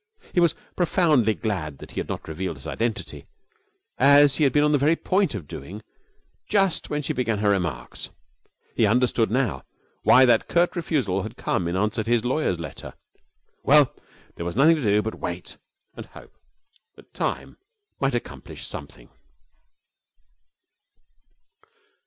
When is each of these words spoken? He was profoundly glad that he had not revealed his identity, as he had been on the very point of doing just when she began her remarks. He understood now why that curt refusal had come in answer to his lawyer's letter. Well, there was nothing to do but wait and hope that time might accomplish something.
He 0.33 0.39
was 0.39 0.55
profoundly 0.75 1.35
glad 1.35 1.77
that 1.77 1.91
he 1.91 1.99
had 1.99 2.09
not 2.09 2.27
revealed 2.27 2.57
his 2.57 2.65
identity, 2.65 3.27
as 3.99 4.37
he 4.37 4.43
had 4.45 4.51
been 4.51 4.63
on 4.63 4.71
the 4.71 4.79
very 4.79 4.95
point 4.95 5.35
of 5.35 5.47
doing 5.47 5.83
just 6.49 6.89
when 6.89 7.03
she 7.03 7.13
began 7.13 7.37
her 7.37 7.51
remarks. 7.51 8.09
He 8.75 8.87
understood 8.87 9.29
now 9.29 9.63
why 10.01 10.25
that 10.25 10.47
curt 10.47 10.75
refusal 10.75 11.21
had 11.21 11.37
come 11.37 11.67
in 11.67 11.75
answer 11.75 12.01
to 12.03 12.09
his 12.09 12.25
lawyer's 12.25 12.59
letter. 12.59 12.95
Well, 13.61 13.93
there 14.37 14.43
was 14.47 14.55
nothing 14.55 14.77
to 14.77 14.81
do 14.81 15.03
but 15.03 15.19
wait 15.19 15.57
and 15.95 16.07
hope 16.07 16.35
that 16.95 17.13
time 17.13 17.57
might 17.99 18.15
accomplish 18.15 18.65
something. 18.65 19.09